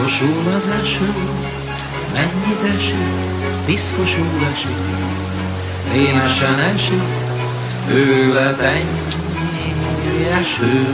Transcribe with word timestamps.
Mocskosul 0.00 0.46
az 0.56 0.68
eső, 0.82 1.12
mennyit 2.12 2.76
esik, 2.76 2.96
piszkosul 3.66 4.46
esik, 4.52 4.76
rémesen 5.92 6.58
esik, 6.58 7.02
őlet 7.90 8.60
ennyi 8.60 10.26
eső. 10.40 10.86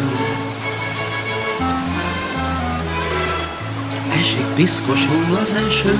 Esik, 4.18 4.46
piszkosul 4.54 5.36
az 5.42 5.52
eső, 5.68 5.96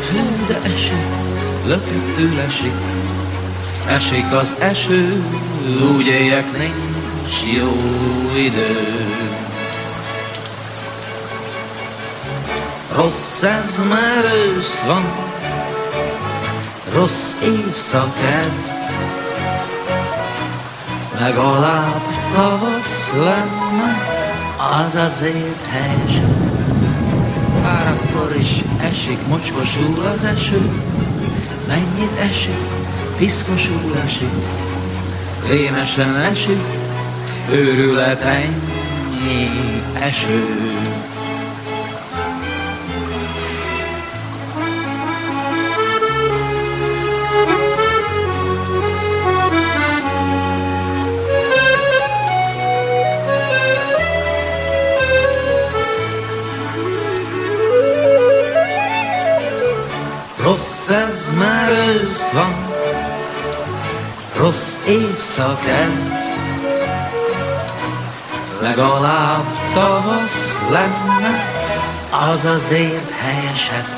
fő, 0.00 0.44
de 0.46 0.60
esik, 0.68 1.06
lököttől 1.66 2.40
esik, 2.48 2.74
esik 3.88 4.32
az 4.32 4.52
eső, 4.58 5.22
úgy 5.96 6.06
éljek 6.06 6.58
nincs 6.58 7.56
jó 7.56 7.76
idő. 8.36 9.04
Rossz 12.96 13.42
ez 13.42 13.80
már 13.88 14.24
ősz 14.34 14.80
van, 14.86 15.04
rossz 16.92 17.40
évszak 17.42 18.16
ez, 18.40 18.70
legalább 21.20 22.02
tavasz 22.34 23.12
lenne, 23.14 23.96
az 24.56 24.94
azért 24.94 25.66
helyes. 25.66 26.20
Bár 27.62 27.86
akkor 27.86 28.36
is 28.38 28.62
esik, 28.80 29.26
mocskosul 29.26 30.06
az 30.14 30.24
eső, 30.24 30.70
mennyit 31.68 32.18
esik, 32.18 32.68
piszkosul 33.16 33.92
esik, 34.04 34.32
rémesen 35.48 36.16
esik, 36.16 36.62
őrület 37.50 38.22
ennyi 38.22 39.50
eső. 40.00 40.44
Rossz 64.44 64.78
évszak 64.86 65.60
ez, 65.68 66.12
legalább 68.60 69.44
tavasz 69.74 70.58
lenne, 70.70 71.48
az 72.30 72.44
azért 72.44 73.10
helyesebb. 73.10 73.88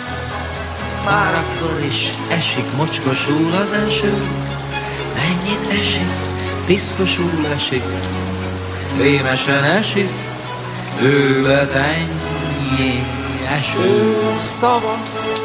Már 1.04 1.34
akkor 1.34 1.84
is 1.84 2.12
esik, 2.28 2.76
mocskosul 2.76 3.52
az 3.52 3.72
eső, 3.72 4.14
mennyit 5.14 5.80
esik, 5.80 6.10
piszkosul 6.66 7.46
esik, 7.54 7.84
rémesen 9.00 9.64
esik, 9.64 10.10
őlet 11.02 11.74
ennyi 11.74 13.04
eső. 13.58 13.82
Ősz 14.38 14.56
tavasz, 14.60 15.42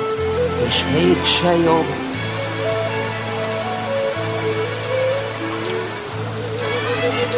és 0.68 0.84
mégse 0.94 1.58
jobb. 1.58 2.11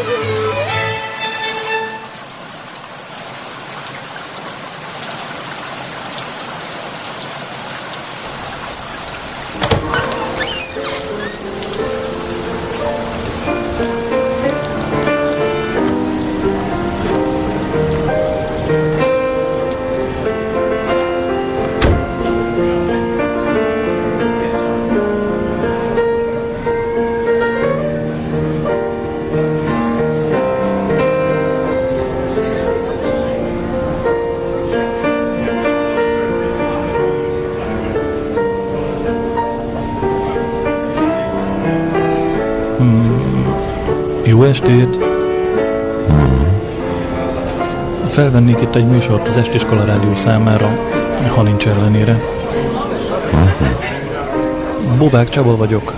Jó 0.06 0.40
estét! 44.54 44.98
Felvennék 48.08 48.62
itt 48.62 48.76
egy 48.76 48.86
műsort 48.86 49.28
az 49.28 49.38
Estiskola 49.38 49.86
Rádió 49.86 50.16
számára, 50.16 50.78
ha 51.36 51.42
nincs 51.42 51.68
ellenére. 51.68 52.20
Bobák 54.98 55.30
Csaba 55.30 55.56
vagyok. 55.56 55.94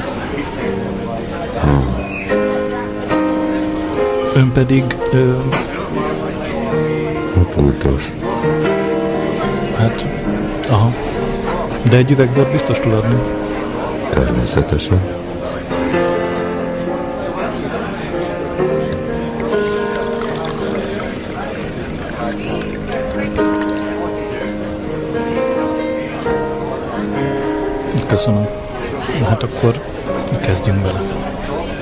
Ön 4.36 4.52
pedig... 4.52 4.84
Ö, 5.12 5.34
hát... 9.78 10.06
Aha. 10.70 10.94
De 11.90 11.98
egy 11.98 12.12
üvegbort 12.12 12.52
biztos 12.52 12.80
tud 12.80 12.94
adni. 12.94 13.16
Természetesen. 14.10 15.15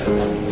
Ez 0.04 0.43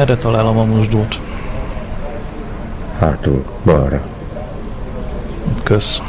merre 0.00 0.16
találom 0.16 0.58
a 0.58 0.64
mosdót? 0.64 1.20
Hátul, 2.98 3.44
balra. 3.64 4.02
Kösz. 5.62 6.02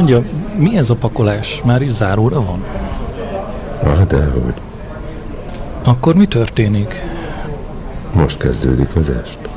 Mondja, 0.00 0.22
mi 0.56 0.76
ez 0.76 0.90
a 0.90 0.94
pakolás? 0.94 1.62
Már 1.64 1.82
is 1.82 1.90
záróra 1.90 2.44
van? 2.44 2.64
Ah, 3.82 4.06
dehogy. 4.06 4.54
Akkor 5.84 6.14
mi 6.14 6.26
történik? 6.26 7.04
Most 8.12 8.36
kezdődik 8.36 8.96
az 8.96 9.08
est. 9.08 9.49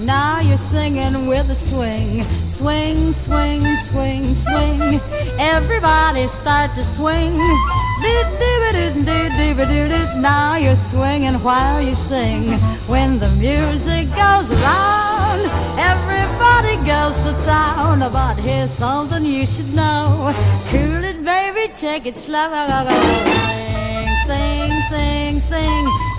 Now 0.00 0.40
you're 0.40 0.56
singing 0.56 1.26
with 1.26 1.50
a 1.50 1.54
swing. 1.54 2.24
Swing, 2.46 3.12
swing, 3.12 3.62
swing, 3.88 4.34
swing. 4.34 5.00
Everybody 5.38 6.26
start 6.28 6.74
to 6.76 6.82
swing. 6.82 7.34
Now 10.16 10.56
you're 10.56 10.76
swinging 10.76 11.34
while 11.44 11.80
you 11.82 11.94
sing. 11.94 12.58
When 12.88 13.18
the 13.18 13.28
music 13.32 14.08
goes 14.16 14.50
around, 14.50 15.42
everybody 15.78 16.76
goes 16.86 17.16
to 17.18 17.32
town. 17.44 18.00
But 18.00 18.36
here's 18.36 18.70
something 18.70 19.24
you 19.24 19.46
should 19.46 19.74
know. 19.74 20.32
Cool 20.70 21.04
it, 21.04 21.22
baby, 21.24 21.72
take 21.74 22.06
it 22.06 22.16
slow. 22.16 22.50
Sing, 22.88 24.08
sing. 24.26 24.61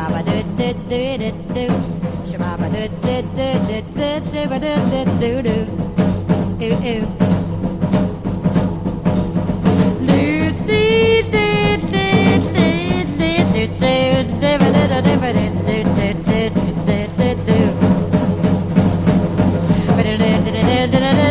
Shababa 0.00 0.22
do 0.22 0.32
do 0.56 0.68
do 0.88 1.02
do 1.18 1.30
do. 1.52 1.66
Shababa 2.24 2.66
do 2.72 2.88
do 3.04 3.16
do 3.36 3.48
do 3.68 3.78
do 3.92 4.16
do 4.20 4.48
do 4.48 4.80
do 4.90 5.00
do 5.20 5.32
do. 5.42 5.56
Ooh 6.64 6.80
ooh. 6.88 7.30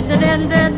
Dun 0.10 0.22
dun 0.22 0.50
dun 0.50 0.69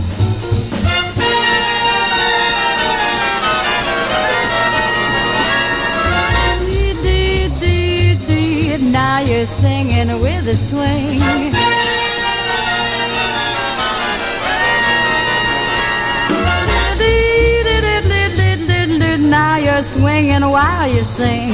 you're 9.45 9.57
singing 9.59 10.07
with 10.21 10.47
a 10.47 10.55
swing. 10.55 11.19
Now 19.29 19.57
you're 19.57 19.83
swinging 19.83 20.41
while 20.41 20.87
you 20.87 21.03
sing. 21.03 21.51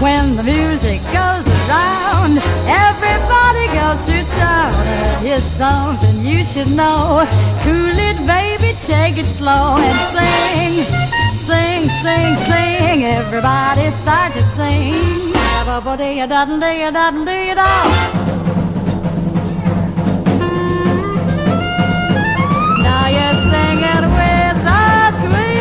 When 0.00 0.36
the 0.36 0.42
music 0.42 1.00
goes 1.12 1.46
around, 1.58 2.38
everybody 2.86 3.66
goes 3.80 4.00
to 4.10 4.18
town. 4.38 4.72
Here's 5.22 5.42
something 5.58 6.24
you 6.24 6.44
should 6.44 6.70
know. 6.74 7.26
Cool 7.62 7.98
it, 8.08 8.18
baby, 8.26 8.76
take 8.86 9.18
it 9.18 9.26
slow 9.26 9.76
and 9.78 9.98
sing. 10.14 10.74
Sing, 11.46 11.82
sing, 12.02 12.36
sing. 12.50 13.04
Everybody 13.04 13.90
start 14.02 14.32
to 14.34 14.42
sing. 14.56 15.27
Now 22.84 23.06
you're 23.16 23.36
singing 23.50 24.06
with 24.16 24.64
a 24.64 25.12
swing. 25.20 25.58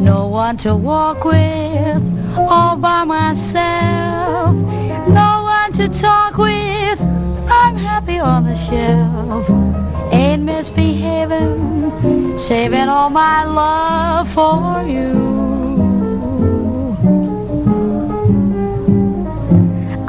No 0.00 0.28
one 0.28 0.56
to 0.58 0.76
walk 0.76 1.24
with 1.24 2.02
all 2.36 2.76
by 2.76 3.02
myself. 3.04 4.03
Talk 6.00 6.38
with. 6.38 7.00
I'm 7.48 7.76
happy 7.76 8.18
on 8.18 8.42
the 8.44 8.54
shelf. 8.54 9.48
Ain't 10.12 10.42
misbehaving, 10.42 12.36
saving 12.36 12.88
all 12.88 13.10
my 13.10 13.44
love 13.44 14.28
for 14.28 14.82
you. 14.88 15.14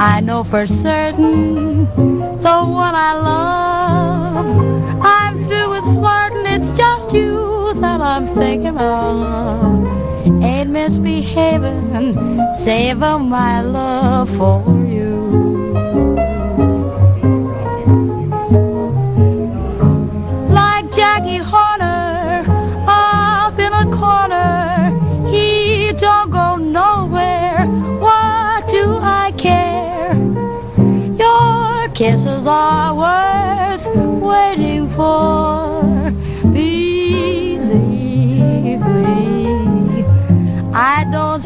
I 0.00 0.20
know 0.20 0.42
for 0.42 0.66
certain 0.66 1.84
the 2.42 2.58
one 2.84 2.94
I 2.94 3.12
love. 3.30 4.46
I'm 5.02 5.44
through 5.44 5.70
with 5.70 5.84
flirting, 5.84 6.46
it's 6.46 6.72
just 6.72 7.12
you 7.12 7.74
that 7.80 8.00
I'm 8.00 8.26
thinking 8.34 8.76
of. 8.76 9.86
Ain't 10.42 10.70
misbehaving, 10.70 12.52
saving 12.52 13.28
my 13.28 13.62
love 13.62 14.28
for 14.36 14.64
you. 14.84 15.15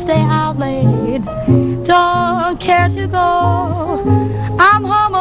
Stay 0.01 0.23
out 0.23 0.59
late, 0.59 1.23
don't 1.85 2.59
care 2.59 2.89
to 2.89 3.07
go. 3.07 4.03
I'm 4.59 4.83
home 4.83 5.15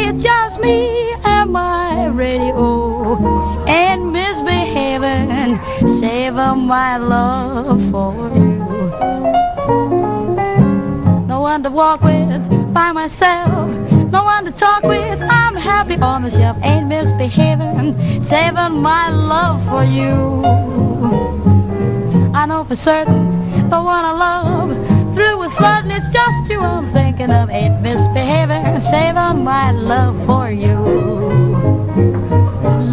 it, 0.00 0.18
just 0.18 0.58
me 0.58 1.12
and 1.22 1.52
my 1.52 2.06
radio. 2.06 3.18
And 3.68 4.10
misbehaving, 4.10 5.58
saving 5.86 6.60
my 6.66 6.96
love 6.96 7.82
for 7.90 8.14
you. 8.34 8.56
No 11.26 11.42
one 11.42 11.62
to 11.62 11.70
walk 11.70 12.00
with 12.00 12.72
by 12.72 12.92
myself, 12.92 13.70
no 14.10 14.24
one 14.24 14.46
to 14.46 14.52
talk 14.52 14.82
with. 14.82 15.20
I'm 15.20 15.56
happy 15.56 15.96
on 15.96 16.22
the 16.22 16.30
shelf, 16.30 16.56
ain't 16.62 16.86
misbehaving, 16.86 18.22
saving 18.22 18.80
my 18.80 19.10
love 19.10 19.62
for 19.68 19.84
you. 19.84 20.42
I 22.32 22.46
know 22.46 22.64
for 22.64 22.74
certain 22.74 23.49
the 23.70 23.80
one 23.80 24.04
I 24.04 24.12
love. 24.12 24.70
Through 25.14 25.38
with 25.38 25.52
flirting, 25.52 25.92
it's 25.92 26.10
just 26.10 26.50
you 26.50 26.60
I'm 26.60 26.86
thinking 26.88 27.30
of. 27.30 27.50
Ain't 27.50 27.80
misbehaving, 27.80 28.80
saving 28.80 29.44
my 29.44 29.70
love 29.70 30.16
for 30.26 30.50
you. 30.50 30.78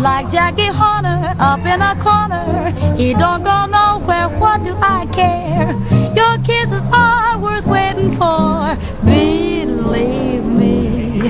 Like 0.07 0.29
Jackie 0.29 0.71
Horner 0.79 1.35
up 1.39 1.65
in 1.65 1.81
a 1.81 1.95
corner, 1.99 2.71
he 2.95 3.13
don't 3.13 3.43
go 3.43 3.65
nowhere. 3.65 4.29
What 4.39 4.63
do 4.63 4.75
I 4.79 5.07
care? 5.11 5.73
Your 6.15 6.37
kisses 6.43 6.83
are 6.93 7.39
worth 7.39 7.67
waiting 7.67 8.11
for. 8.11 8.77
Believe 9.03 10.45
me, 10.45 11.21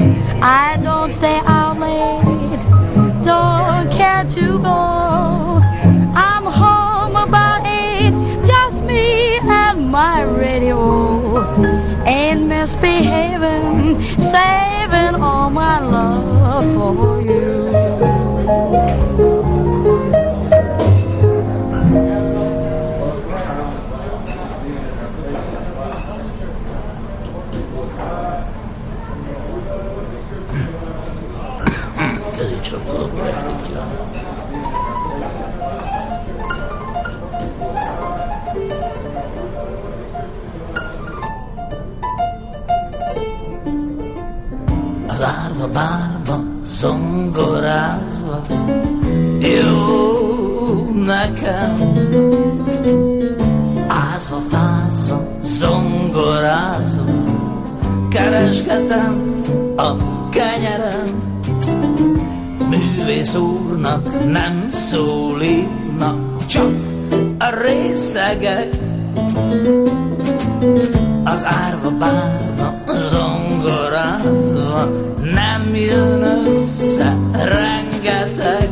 I 0.41 0.76
saving 14.27 15.21
all 15.21 15.49
my 15.49 15.79
love 15.79 16.65
for 16.73 17.16
bárba 45.77 46.43
zongorázva 46.65 48.41
Jó 49.39 50.89
nekem. 51.05 51.73
Ázva 53.87 54.37
fázva 54.37 55.27
zongorázva 55.41 57.03
Keresgetem 58.09 59.41
a 59.75 59.95
kenyerem. 60.29 61.35
Művész 62.69 63.35
úrnak 63.35 64.31
nem 64.31 64.67
szólínak 64.71 66.45
Csak 66.45 66.71
a 67.39 67.61
részegek. 67.61 68.69
Az 71.23 71.45
árva 71.45 71.89
bárba 71.89 72.73
zongorázva 73.09 74.36
jön 75.85 76.21
össze 76.21 77.17
rengeteg 77.31 78.69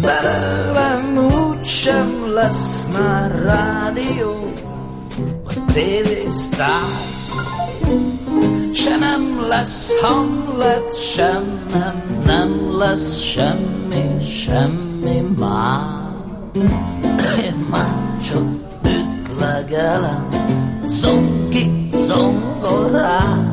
belőlem 0.00 1.16
úgy 1.16 1.66
sem 1.66 2.32
lesz 2.34 2.88
már 2.98 3.30
rádió 3.42 4.52
vagy 5.44 5.64
tévésztár 5.72 7.06
se 8.72 8.96
nem 8.96 9.46
lesz 9.48 10.00
hamlet 10.00 11.02
sem 11.12 11.42
nem, 11.72 12.22
nem 12.24 12.76
lesz 12.76 13.18
semmi, 13.18 14.24
semmi 14.24 15.20
már 15.38 15.96
én 17.44 17.66
már 17.70 18.18
csak 18.30 18.46
ütlegelem 18.82 20.28
zongi 20.86 21.90
zongorát 21.94 23.47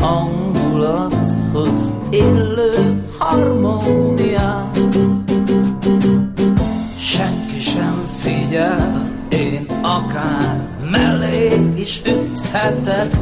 hangulathoz 0.00 1.94
illő 2.10 3.02
harmóniát 3.18 4.78
Senki 6.98 7.60
sem 7.60 8.08
figyel, 8.16 9.10
én 9.28 9.66
akár 9.82 10.68
mellé 10.90 11.72
is 11.76 12.02
üthetek. 12.06 13.12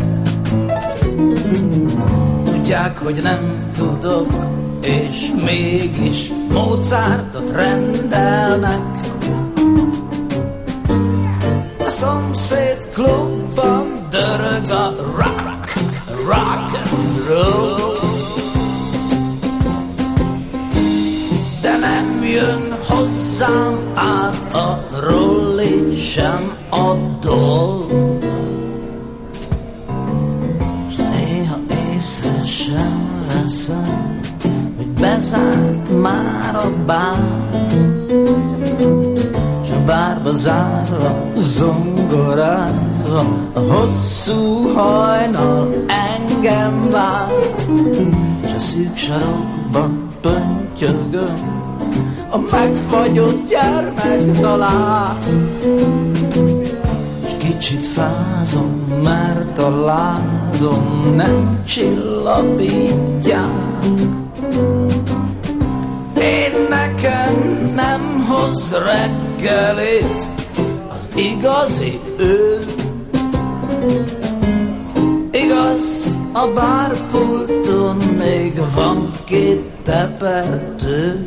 Tudják, 2.45 2.99
hogy 2.99 3.21
nem 3.23 3.71
tudok, 3.77 4.35
és 4.83 5.33
mégis 5.45 6.33
Mozartot 6.53 7.51
rendelnek. 7.51 8.99
A 11.79 11.91
szomszéd 11.91 12.89
klubban 12.93 14.07
dörög 14.11 14.71
a 14.71 14.95
rock, 15.17 15.73
rock 16.27 16.66
roll. 17.27 17.95
De 21.61 21.77
nem 21.77 22.25
jön 22.25 22.77
hozzám 22.89 23.79
át 23.95 24.55
a 24.55 24.87
rolli 25.01 25.97
sem 25.97 26.57
a 26.71 26.95
dol. 27.21 27.85
S 30.91 30.97
néha 30.97 31.57
észre 31.95 32.45
sem 32.45 33.25
veszem, 33.33 34.21
hogy 34.77 34.89
bezárt 34.89 36.01
már 36.01 36.57
a 36.57 36.71
bár. 36.87 37.55
S 39.67 39.71
a 39.71 39.85
bárba 39.87 40.33
zárva, 40.33 41.33
zongorázva, 41.37 43.23
a 43.53 43.61
hosszú 43.61 44.73
hajnal 44.75 45.85
engem 46.47 46.91
vár. 46.91 47.29
S 48.49 48.55
a 48.55 48.59
szűk 48.59 48.97
sarokban 48.97 50.09
pöntjögöm, 50.21 51.35
a 52.31 52.39
megfagyott 52.51 53.49
gyermek 53.49 54.41
talál. 54.41 55.19
S 57.27 57.33
kicsit 57.39 57.87
fázom, 57.87 59.01
mert 59.03 59.59
a 59.59 59.85
lázom 59.85 61.15
nem 61.17 61.63
csillapítják. 61.65 63.45
Én 66.21 66.53
nekem 66.69 67.71
nem 67.75 68.27
hoz 68.29 68.77
reggelit 68.85 70.27
az 70.99 71.09
igazi 71.15 72.01
ő. 72.19 72.65
Igaz, 75.31 76.16
a 76.37 76.53
bárpulton 76.55 77.97
még 77.97 78.61
van 78.75 79.11
két 79.25 79.65
tepertő. 79.83 81.27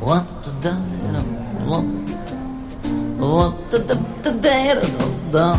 What 0.00 0.24
the 0.42 0.50
da 0.60 0.76
what 1.66 1.84
what 3.18 3.54
the 3.68 3.78
da 4.22 4.30
da 4.40 4.74
no 4.98 5.06
da 5.30 5.56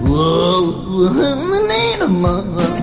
Whoa, 0.00 0.60
need 1.68 2.00
a 2.00 2.08
mother. 2.08 2.82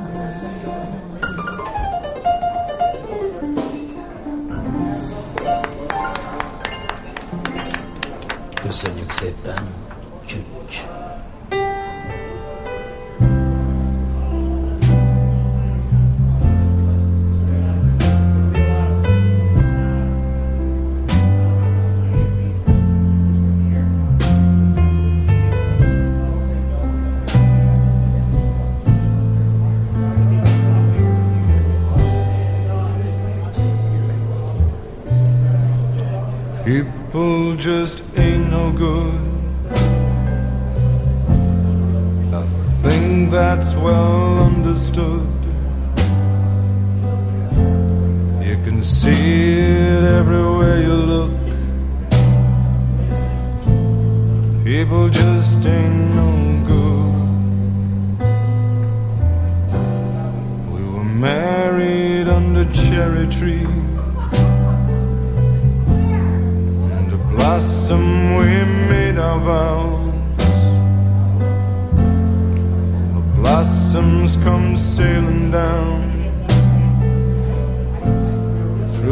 People 36.65 37.55
just 37.55 38.03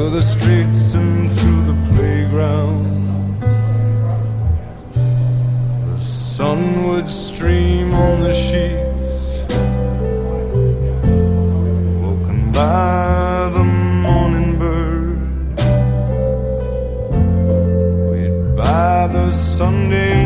Over 0.09 0.17
the 0.17 0.23
streets 0.23 0.95
and 0.95 1.31
through 1.31 1.65
the 1.71 1.77
playground. 1.93 3.39
The 5.91 5.97
sun 5.99 6.87
would 6.87 7.07
stream 7.07 7.93
on 7.93 8.21
the 8.21 8.33
sheets. 8.33 9.43
Woken 12.01 12.51
by 12.51 13.51
the 13.53 13.63
morning 13.63 14.57
bird. 14.57 15.59
We'd 18.09 18.55
buy 18.57 19.05
the 19.13 19.29
Sunday. 19.29 20.18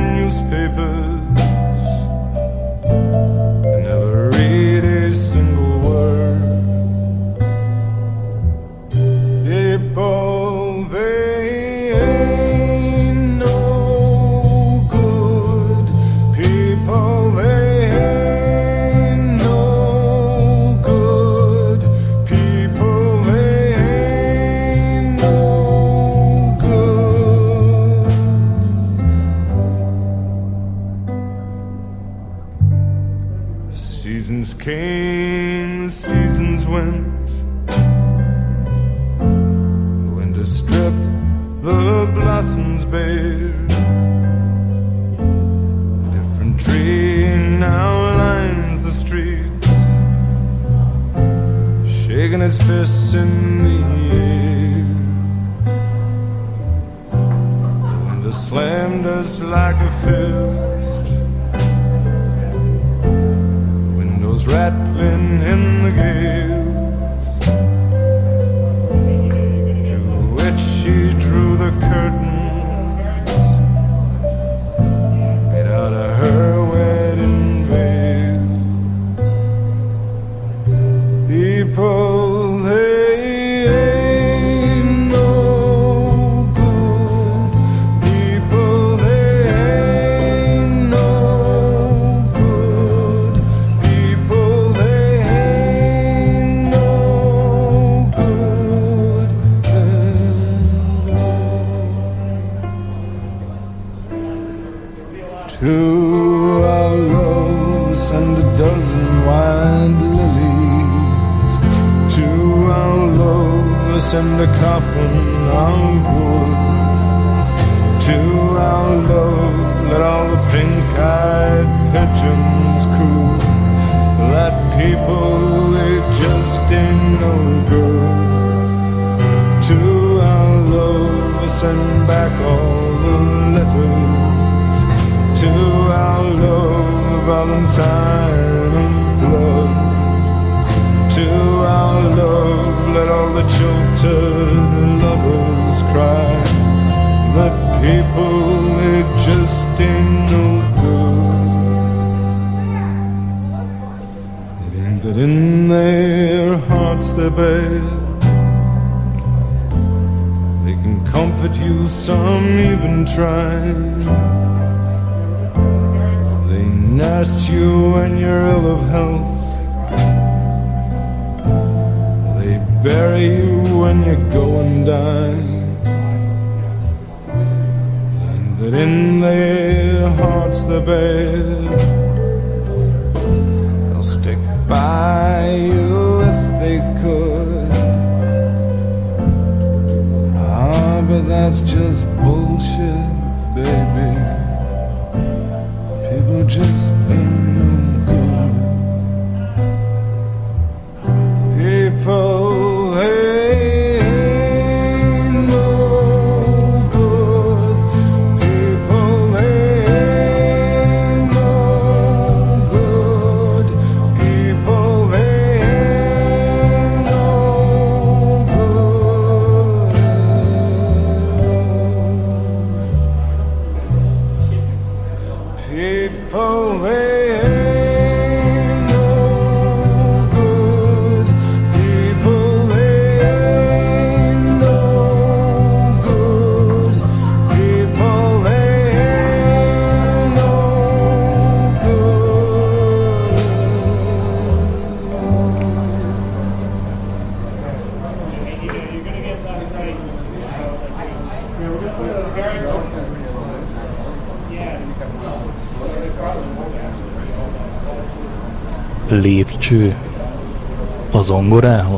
a 261.23 261.25
zongorán? 261.25 261.92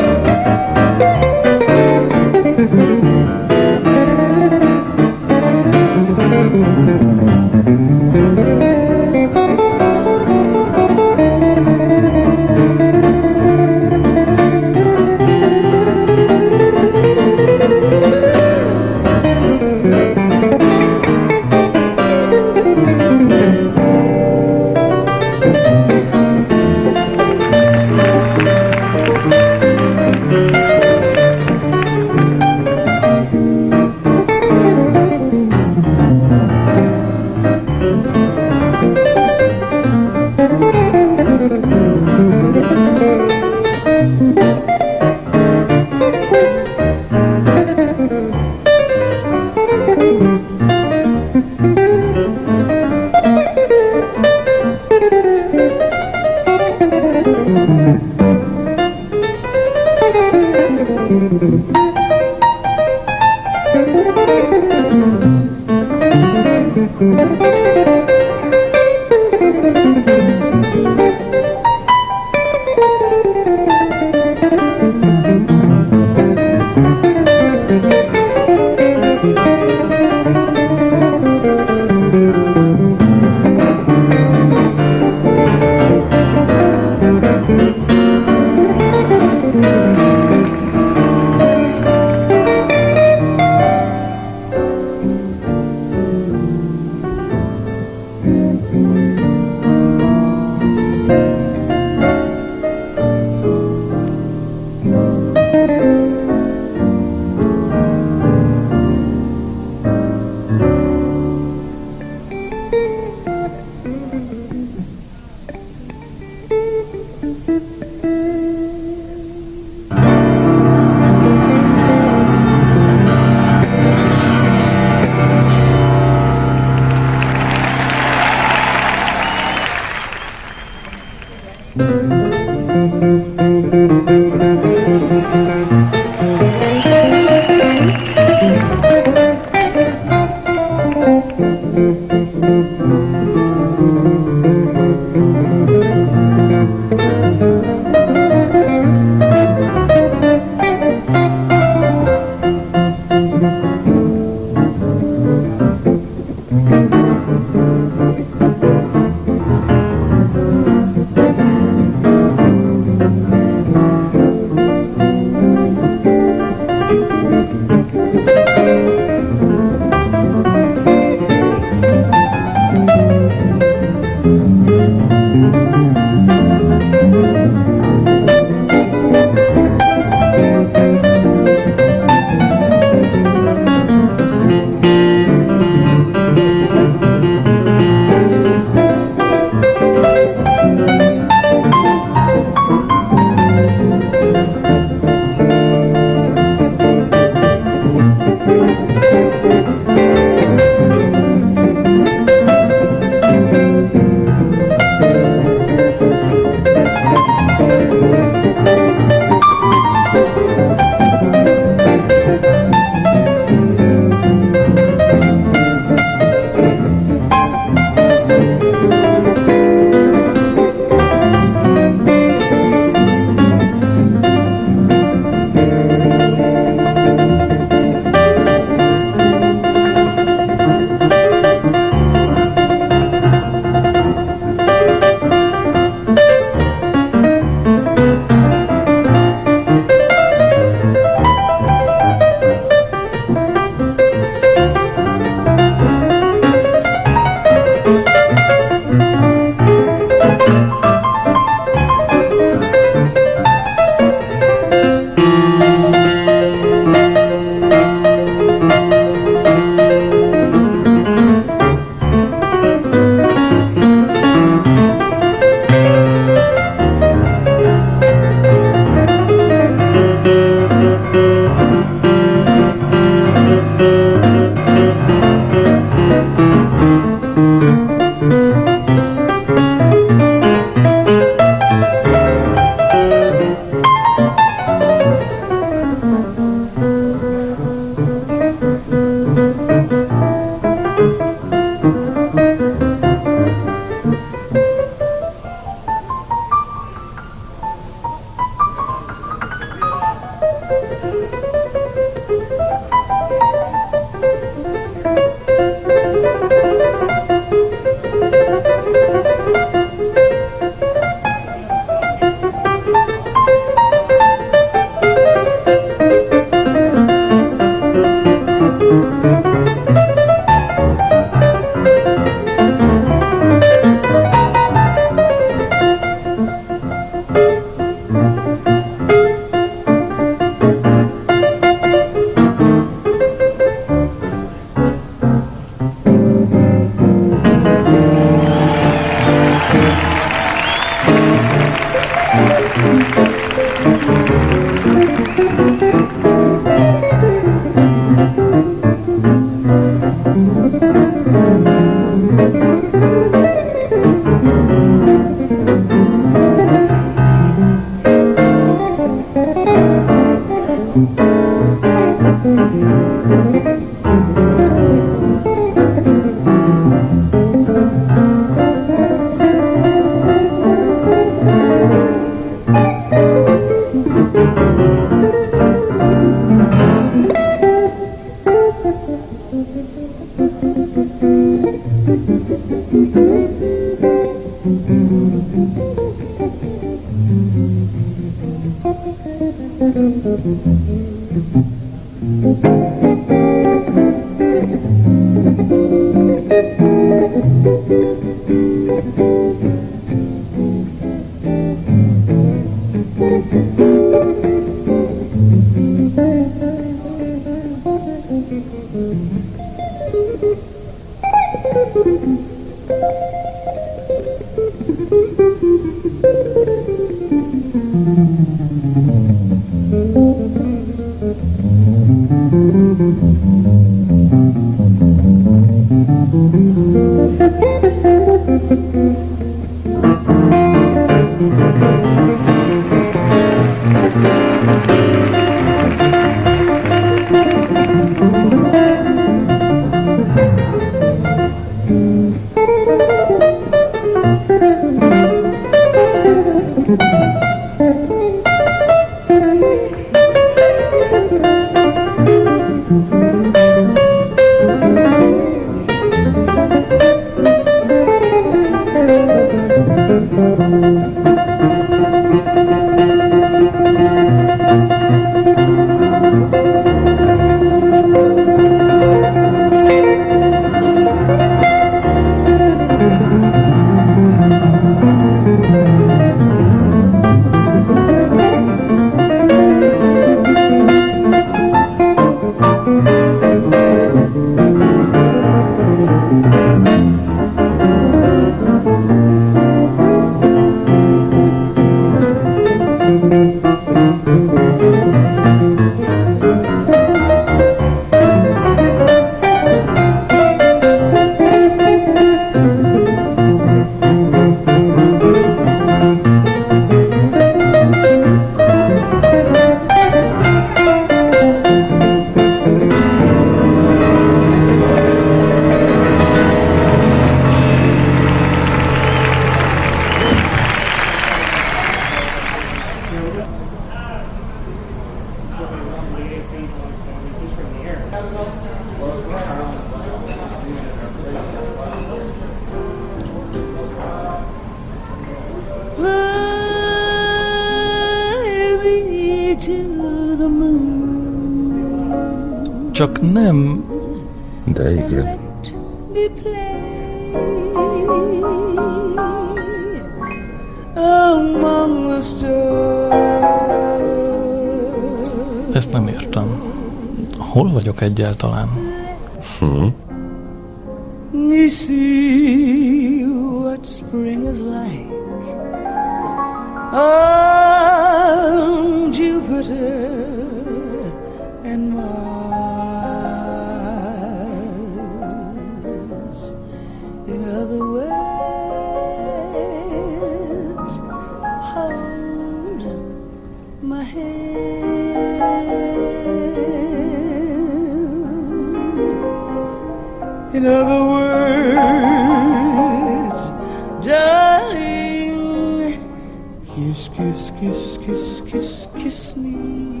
Thank 599.61 599.95
you. 599.95 600.00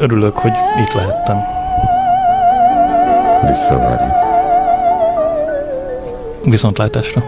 Örülök, 0.00 0.36
hogy 0.36 0.52
itt 0.80 0.92
lehettem. 0.92 1.36
Visszavárjuk. 3.46 4.14
Viszontlátásra. 6.44 7.22